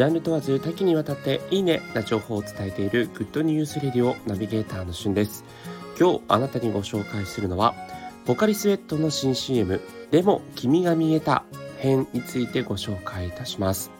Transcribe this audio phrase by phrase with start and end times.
[0.00, 5.44] ジャンル問わず多岐にわたっていいねな情報を伝えているグッドニュースレディオナビゲーターのしゅんです。
[6.00, 7.74] 今日あなたにご紹介するのは
[8.24, 9.78] ポカリスエットの新 CM
[10.10, 11.44] でも君が見えた
[11.76, 13.99] 編についてご紹介いたします。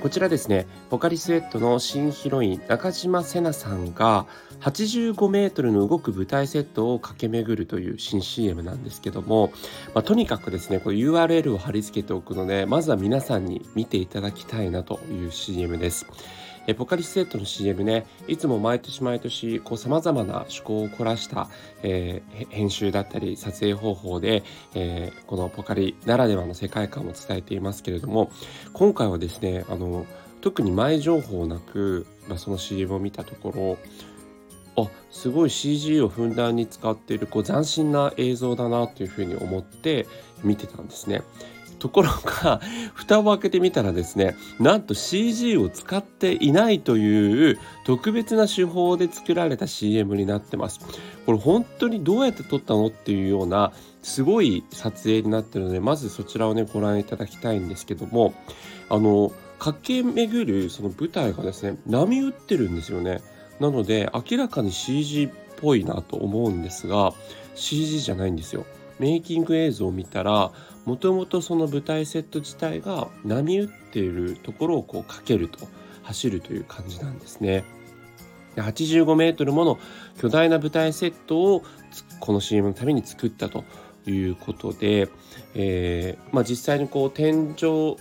[0.00, 4.26] こちらですね、ポカリスエットの新ヒロイン、中島瀬奈さんが
[4.60, 9.52] 85メートルの動く舞台セットを駆け巡るという新 CM なんですけども、
[9.94, 16.06] まあ、とにかくですね、これ URL を貼り付けておくので、まずは皆さんに見ていただきたいなという CM です。
[16.66, 21.48] えポカリスセットの CM ね、いつも毎年毎年、こう様々な趣向を凝らした、
[21.82, 24.42] えー、編集だったり撮影方法で、
[24.74, 28.30] えー、このポカリならではの世界観を伝えていますけれども、
[28.72, 30.06] 今回はですね、あの、
[30.40, 33.78] 特に前情報なく、まあ、その CM を見たところ、
[34.78, 40.06] あすごい CG をふんだんに使っているこう斬新な映像だなというふうに思って
[40.44, 41.22] 見てたんですね。
[41.78, 42.60] ところが、
[42.94, 50.80] 蓋を開けてみたらですね、なんと CG を使っていないという特別な手法で作られた CM になってます。
[51.26, 58.34] これ本当にどうやって撮ったのっていうようなすごい撮影になってるので、まずそちらをね、ご覧いただきたいんですけども、
[58.88, 63.20] あの、駆け巡るその舞台がですね、波打ってるんですよね。
[63.58, 67.14] なので、明らかに CG っぽいなと思うんですが、
[67.54, 68.66] CG じゃないんですよ。
[68.98, 70.52] メイキング映像を見たら
[70.84, 75.66] もともとその舞台セット自体が波打っているところをこうかけると
[76.02, 77.64] 走るという感じなんですね。
[78.56, 79.78] 85メートルもの
[80.18, 81.62] 巨大な舞台セットを
[82.20, 83.64] この CM のために作ったと
[84.06, 85.10] いうことで、
[85.54, 87.96] えーまあ、実際にこう天井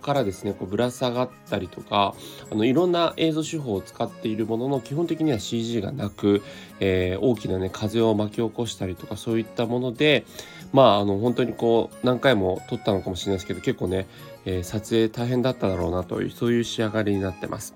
[0.00, 2.14] からですねこうぶら下がったりとか
[2.50, 6.42] あのいろんな映像手法を使っているものの基本的には CG がなく、
[6.80, 10.24] えー、大きなね風を巻き起こしたりとかそういったもので
[10.72, 14.06] まああの本当にこう何回も撮ったのかもしれないですけど結構ね、
[14.44, 17.74] えー、撮影大変だっただろうなというそういう仕上がりになってます。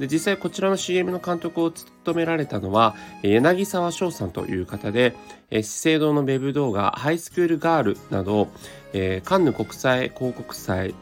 [0.00, 5.14] で実際こちらの CM の監督を務められたのは柳沢翔さんという方で
[5.50, 8.48] 資生堂のウェブ動画「ハイスクールガール」など、
[8.94, 10.94] えー、カンヌ国際広告祭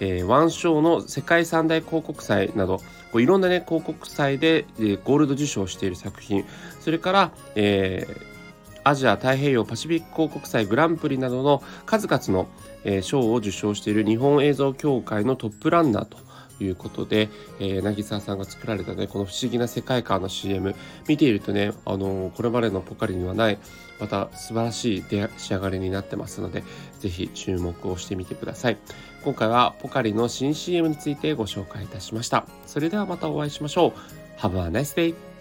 [0.00, 2.78] えー、ワン賞の世界三大広告祭など
[3.12, 6.44] こういろんな、ね、広告祭で、えー、ゴールド受賞している作品。
[6.80, 12.48] それから、えー、アジア太平洋パシフィック広告祭グランプリなどの数々の、
[12.84, 16.16] えー、賞を受賞している日本映像協会のトップランナーと
[16.62, 17.28] いうことで、
[17.60, 20.74] えー、渚さんが作られたねこの不思議な世界観の CM
[21.08, 23.58] 見ているとね、あのー、これまでのポカリにはない
[24.00, 25.04] また素晴らしい
[25.36, 26.64] 仕上がりになってますので
[27.00, 28.78] 是非注目をしてみてください。
[29.24, 32.46] 今回はポカリの新 CM についてご紹介いたしました。
[32.66, 34.40] それではまたお会いしましょう。
[34.40, 35.31] Have a nice day!